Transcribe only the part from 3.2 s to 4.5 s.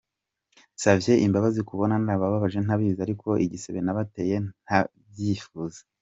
ni igisebe nabateye